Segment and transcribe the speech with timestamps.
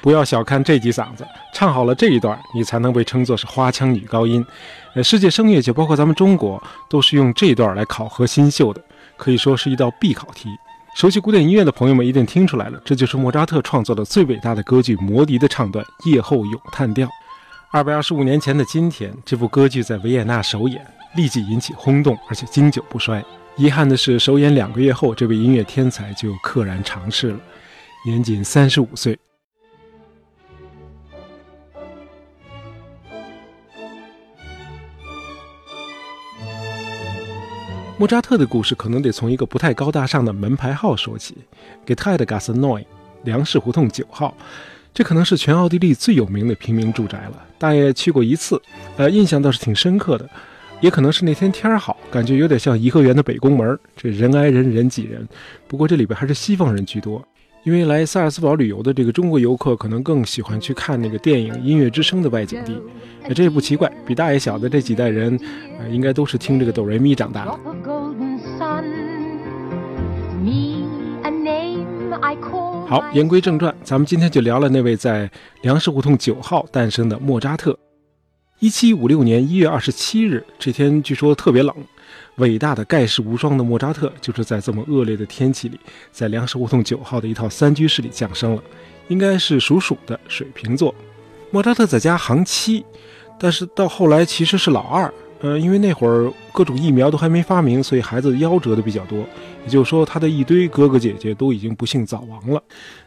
[0.00, 4.44] 不要小看这几嗓子，唱好了这一段，你才能被称作是花腔女高音。
[4.94, 8.82] 呃，世界声乐界，包括咱们中国，都是用这段来考核新秀的，
[9.16, 10.48] 可以说是一道必考题。
[10.94, 17.06] 熟悉古典音乐的朋友们一定听出来了，这就是莫扎特创作的最伟大的歌剧《魔笛》的唱段《夜后咏叹调》。
[17.70, 23.22] 二百二十五年前的今天，这部歌剧在维也纳首演，立即引起轰动，而且经久不衰。
[23.56, 27.38] 遗憾的是，首演两个月后，这位音乐天才就溘然长逝了，
[28.06, 29.18] 年仅三十五岁。
[37.98, 41.34] 莫扎特的故事可能得从一个不太高大上的门牌号说起，
[41.84, 42.84] 给泰的 Gas Noi，
[43.24, 44.36] 粮食胡同九号。
[44.94, 48.62] 这可能是全奥地利最有名的平民住宅了，大爷去过一次，
[48.96, 50.30] 呃，印象倒是挺深刻的。
[50.80, 55.28] 也可能是那天天儿好，感觉有点像颐和园的北宫门，这人挨人人挤人。
[55.66, 57.20] 不过这里边还是西方人居多，
[57.64, 62.80] 因为来萨尔斯堡旅游的这个中国游客可能更喜欢去看那个电影《音乐之声》的外景地。
[63.24, 65.38] 哎，这也不奇怪，比大爷小的这几代人，
[65.78, 67.58] 呃，应该都是听这个哆来咪长大的。
[72.86, 77.78] 好，言归正传，咱们今天就聊了那位在粮食胡同九号诞生的莫扎特。
[78.60, 81.74] 一七五六年一月二十七日这天，据说特别冷。
[82.36, 85.78] 伟大的盖世无双的莫扎特，就是在这么恶劣的天气里，
[86.10, 88.62] 在粮食胡同九号的一套三居室里降生了，
[89.08, 90.94] 应该是属鼠的水瓶座。
[91.50, 92.84] 莫扎特在家行七，
[93.38, 95.12] 但是到后来其实是老二。
[95.40, 99.18] 呃，因为那会儿各种疫苗都还没发明，所以孩子夭折的比较多。
[99.64, 102.60] 也就是说，他的一堆哥哥姐姐都已经不幸早亡了。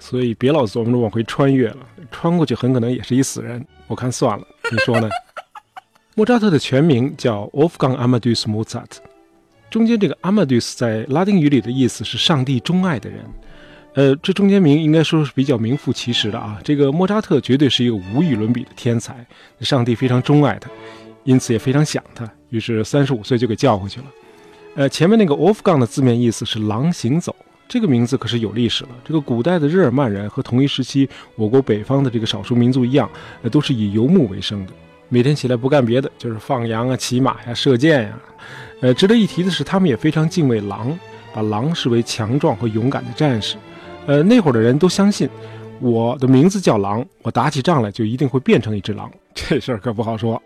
[0.00, 1.76] 所以别老琢磨着往回穿越了，
[2.10, 3.64] 穿过去很可能也是一死人。
[3.86, 5.08] 我看算了，你说呢？
[6.18, 8.86] 莫扎特的全名叫 Wolfgang Amadeus Mozart，
[9.68, 13.20] 中间这个 Amadeus 在拉丁语里的意思是上帝钟爱的人。
[13.92, 16.58] 呃，这中间名应该说是比较名副其实的啊。
[16.64, 19.26] 这个莫扎特绝对是一个无与伦比的天才，
[19.60, 20.70] 上帝非常钟爱他，
[21.24, 24.06] 因此也非常想他，于是三十五岁就给叫回去了。
[24.74, 27.36] 呃，前面那个 Wolfgang 的字面意思是狼行走，
[27.68, 28.90] 这个名字可是有历史了。
[29.04, 33.06] 这个古代的日耳曼人和同一时期我国北方的这个少数民族一样，
[33.42, 34.72] 呃，都是以游牧为生的。
[35.08, 38.18] 每天起来不干别的，就是放羊啊、骑马呀、射箭呀。
[38.80, 40.98] 呃，值得一提的是，他们也非常敬畏狼，
[41.32, 43.56] 把狼视为强壮和勇敢的战士。
[44.06, 45.28] 呃，那会儿的人都相信，
[45.80, 49.10] 我的名字叫狼，我打起仗来就一定会变成一只狼。
[49.34, 50.42] 这事儿可不好说。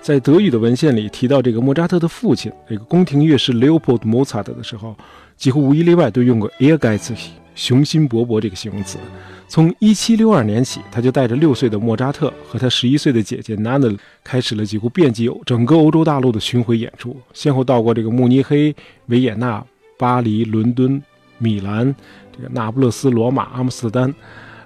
[0.00, 4.94] 在德语的文献里提到这个莫扎特的父亲，这个宫廷乐师 Leopold Mozart 的时候，
[5.36, 7.28] 几乎无一例外都用过 Ehrgeizig。
[7.54, 8.98] 雄心勃勃这个形容词，
[9.46, 18.74] 从1762年起，他就带着六岁的莫扎特和他十一岁的姐姐 Nana 开始了几乎遍及整个欧洲大陆的巡回演出，先后到过这个慕尼黑、
[19.06, 19.64] 维也纳、
[19.96, 21.00] 巴黎、伦敦、
[21.38, 21.94] 米兰、
[22.36, 24.14] 这个那不勒斯、罗马、阿姆斯特丹。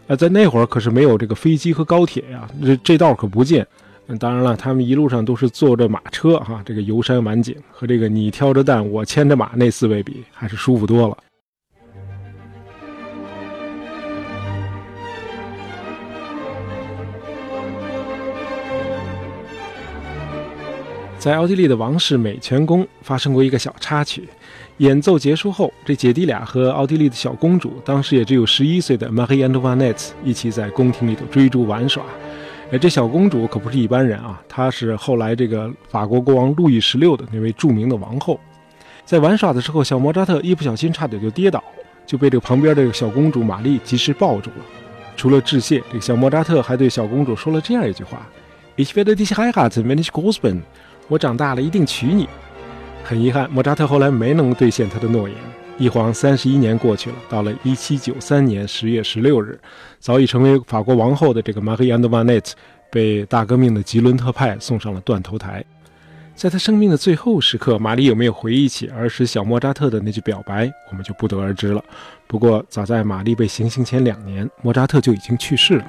[0.06, 3.66] 呃，在那会儿可是没有这个飞机和高铁呀，这这道可不见。
[4.18, 11.18] 当然了，他们一路上都是坐着马车哈，这个游山玩景，和这个你挑着担我牵着马那四位比，还是舒服多了。
[21.18, 24.28] 在奥地利的王室美泉宫发生过一个小插曲。
[24.76, 32.04] 演奏结束后，这姐弟俩和奥地利的小公主，当时也只有十一岁的 Marie Antoinette 一起在宫廷里头追逐玩耍。
[32.70, 38.38] 哎，这小公主可不是一般人啊，她是后来这个法国国王路易十六的那位著名的王后。
[39.04, 41.64] 在玩耍的时候，小莫扎特一不小心差点就跌倒，
[42.06, 44.64] 就被这个旁边这个小公主玛丽及时抱住了。
[45.16, 48.24] 除了致谢，这个小莫扎特还对小公主说了这样一句话
[48.76, 50.60] ：“Ich werde dich heiraten, wenn ich groß bin。”
[51.08, 52.28] 我长大了一定娶你。
[53.02, 55.36] 很遗憾，莫扎特后来没能兑现他的诺言。
[55.78, 59.58] 一晃三十一年过去了，到了一七九三年十月十六日，
[60.00, 62.54] 早已成为法国王后的这个玛丽安德瓦内特，
[62.90, 65.64] 被大革命的吉伦特派送上了断头台。
[66.34, 71.82] 在他生命的最后时刻，玛丽有没有回忆起儿时小莫扎特的那句表白，我们就不得而知了。
[72.26, 75.84] 不过，早在玛丽被行刑前两年，莫扎特就已经去世了。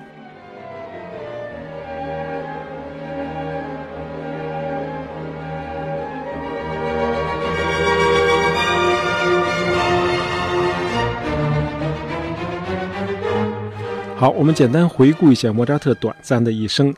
[14.19, 16.94] 好，我们简单回顾一下莫扎特短暂的一生。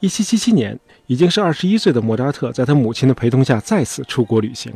[0.00, 4.70] 一七七七年，已经是二十一岁的莫扎特，在他母亲的陪同下再次出国旅行，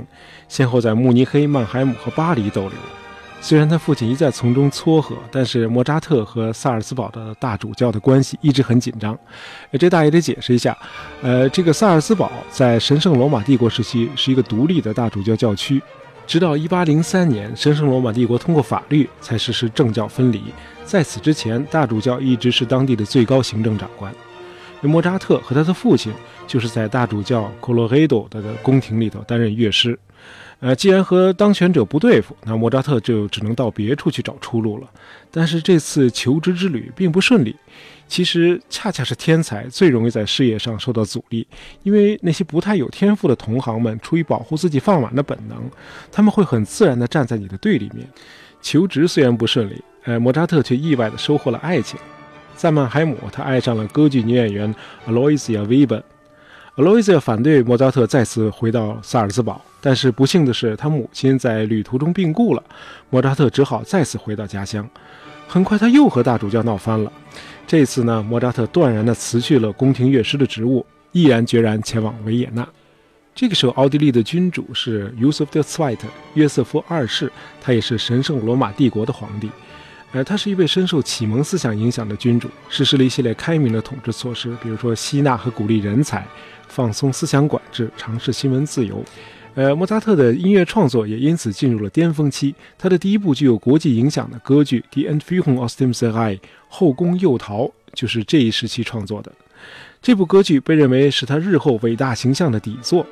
[0.48, 2.72] 先后在慕尼黑、曼海姆和巴黎逗留。
[3.42, 9.14] 虽然他父亲一再从中撮合，但是莫扎特和萨尔茨堡的大主教的关系一直很紧张。
[9.78, 10.74] 这大爷得解释一下，
[11.20, 15.82] 呃，这个萨尔茨堡在神圣罗马帝国时期是一个独立的大主教教区，
[16.26, 20.42] 直到1803年，神圣罗马帝国通过法律才实施政教分离。
[20.84, 24.12] 在此之前，大主教一直是当地的最高行政长官。
[24.80, 26.12] 莫扎特和他的父亲
[26.46, 29.98] 就是在大主教科洛黑多的宫廷里头担任乐师。
[30.62, 34.88] 呃，既然和当权者不对付，那莫扎特就只能到别处去找出路了。
[35.28, 37.56] 但是这次求职之旅并不顺利。
[38.06, 41.44] 其实，恰恰是天才最容易在事业上受到阻力，
[41.82, 45.58] 因为那些不太有天赋的同行们，出于保护自己饭碗的本能，
[46.12, 48.06] 他们会很自然地站在你的对立面。
[48.60, 51.98] 求职虽然不顺利，呃，莫扎特却意外地收获了爱情。
[52.54, 54.72] 在曼海姆，他爱上了歌剧女演员
[55.08, 56.02] Aloysia Weber。
[56.76, 62.62] Aloysia 反对莫扎特再次回到萨尔茨堡，但是不幸的是，他母亲在旅途中病故了，
[63.10, 64.88] 莫扎特只好再次回到家乡。
[65.46, 67.12] 很快，他又和大主教闹翻了。
[67.66, 72.66] 这次呢，莫扎特断然地辞去了宫廷乐师的职务，毅然决然前往维也纳。
[73.34, 75.98] 这个时候，奥地利的君主是 Yusuf II
[76.32, 77.30] 约瑟夫二世，
[77.60, 79.50] 他也是神圣罗马帝国的皇帝。
[80.12, 86.26] 呃，他是一位深受启蒙思想影响的君主，实施了一系列开明的统治措施，比如说吸纳和鼓励人才，
[86.68, 89.02] 放松思想管制，尝试新闻自由。
[89.54, 92.54] 呃，莫扎特的音乐创作也因此进入了巅峰期。
[92.78, 96.38] 他的第一部具有国际影响的歌剧《Die Entführung aus dem Serail》
[96.68, 99.32] 后宫诱逃就是这一时期创作的。
[100.02, 103.06] 这部歌剧被认为是他日后伟大形象的底座。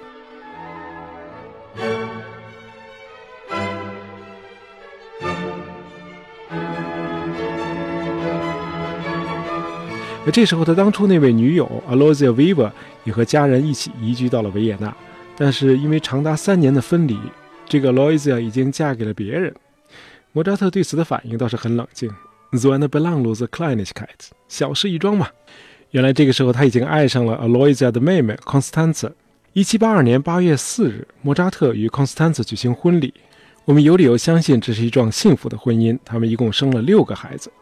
[10.30, 12.70] 这时候，他当初那位女友 Aloysia Weber
[13.04, 14.94] 也和家人一起移居到了维也纳。
[15.36, 17.18] 但是因为长达三年的分离，
[17.66, 19.54] 这个 Loisa 已经嫁给了别人。
[20.32, 22.10] 莫扎特对此的反应倒是很冷静
[22.52, 25.28] z o n a belongs Kleinigkeit，小事一桩嘛。
[25.92, 29.10] 原来这个时候他已经爱上了 Aloysia 的妹妹 Constanze。
[29.54, 33.14] 一七八二年八月四日，莫扎特与 Constanze 举行婚礼。
[33.70, 35.96] 我们有理由相信这是一桩幸福的婚姻。
[36.04, 37.52] 他们一共生了六个孩子。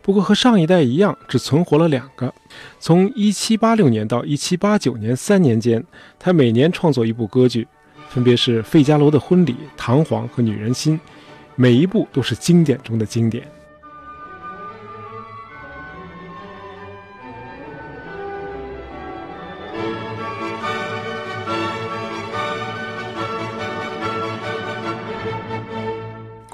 [0.00, 2.32] 不过和上一代一样，只存活了两个。
[2.80, 5.84] 从1786年到1789年三年间，
[6.18, 7.68] 他每年创作一部歌剧，
[8.08, 10.98] 分别是《费加罗的婚礼》《唐璜》和《女人心》，
[11.54, 13.46] 每一部都是经典中的经典。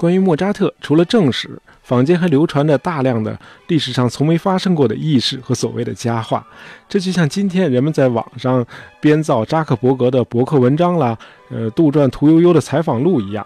[0.05, 1.59] 关于莫扎特，除了正史。
[1.81, 6.45] 坊间还流传着大量的历史上从没发生过的轶事和所谓的佳话，
[6.87, 8.65] 这就像今天人们在网上
[8.99, 11.17] 编造扎克伯格的博客文章啦，
[11.49, 13.45] 呃，杜撰屠呦呦的采访录一样。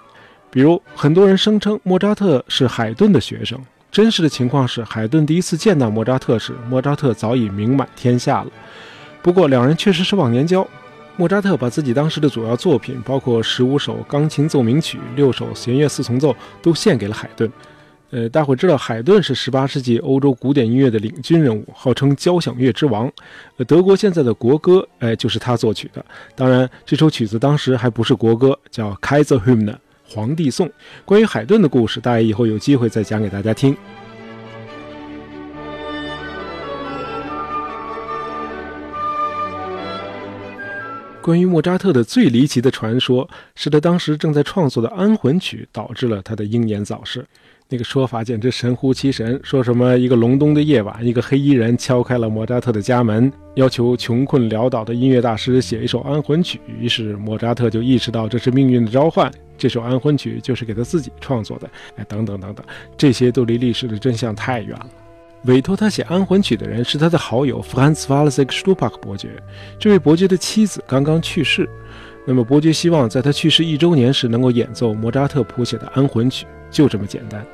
[0.49, 3.59] 比如，很多人声称莫扎特是海顿的学生，
[3.91, 8.51] 真实的情况是，海顿第一次见到莫扎特时，莫扎特早已名满天下了。
[9.21, 10.65] 不过，两人确实是忘年交。
[11.19, 17.51] 莫扎特把自己当时的主要作品，包括十五首钢琴奏鸣曲、六首弦乐四重奏，都献给了海顿。
[18.11, 23.11] 呃，大伙知道海顿是18世纪欧洲古典音乐的领军人物，号称交响乐之王。
[23.57, 26.03] 呃，德国现在的国歌，哎，就是他作曲的。
[26.37, 29.65] 当然，这首曲子当时还不是国歌，叫《Kaiser Hymn》
[30.07, 30.71] 皇帝颂。
[31.03, 33.75] 关于海顿的故事，大家以后有机会再讲给大家听。
[41.21, 47.25] 关于莫扎特的最离奇的传说，是他当时正在创作的安魂曲导致了他的英年早逝。
[47.67, 56.59] 那个说法简直神乎其神，说什么一个隆冬的夜晚，一个黑衣人敲开了莫扎特的家门，要求穷困潦倒的音乐大师写一首安魂曲。
[56.79, 61.69] 于是莫扎特就意识到这是命运的召唤，这首安魂曲就是给他自己创作的。
[61.97, 62.65] 哎，等等等等，
[62.97, 64.89] 这些都离历史的真相太远了。
[65.45, 69.41] 委托他写安魂曲的人是他的好友 Franz Walsek Stupak 伯爵。
[69.79, 71.67] 这位伯爵的妻子刚刚去世，
[72.25, 77.45] 那么伯爵希望在他去世一周年时能够演奏莫扎特谱写的安魂曲，就这么简单。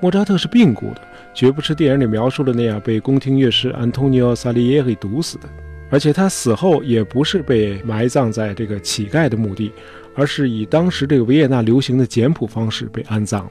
[0.00, 1.00] 莫扎特是病故的，
[1.34, 5.48] 绝不是电影里描述的那样被宫廷乐师 Antonio Salieri 毒死的。
[5.88, 9.72] 而且他死后也不是被埋葬在这个乞丐的墓地，
[10.14, 13.48] 而是以当时这个维也纳流行的简朴方式被安葬。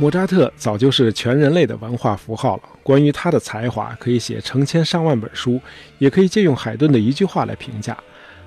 [0.00, 2.62] 莫扎特早就是全人类的文化符号了。
[2.84, 5.60] 关于他的才华，可以写成千上万本书，
[5.98, 7.98] 也可以借用海顿的一句话来评价。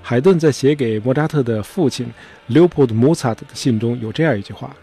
[0.01, 2.08] 海顿在写给莫扎特的父亲
[2.50, 4.74] Leopold Mozart 的信中有这样一句话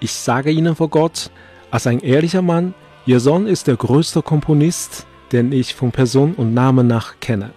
[0.00, 1.26] ：“Ich sage Ihnen vor Gott,
[1.72, 2.72] als ein ehrlicher Mann,
[3.06, 7.48] Ihr Sohn ist der größte Komponist, den ich von Person und Namen nach kenne。”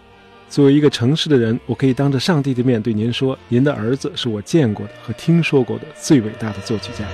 [0.50, 7.06] 作为一个诚实的人，我可以当着上帝的面对您说，您的儿子是我见过的和听说过的最伟大的作曲家。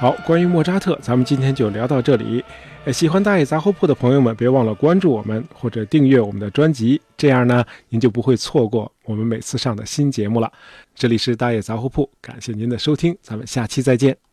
[0.00, 2.44] 好，关于莫扎特，咱们今天就聊到这里。
[2.92, 10.52] 喜欢大野杂货铺的朋友们，别忘了关注我们或者订阅我们的专辑，这样呢，您就不会错过我们每次上的新节目了。
[10.94, 14.27] 这里是大野杂货铺，感谢您的收听，咱们下期再见。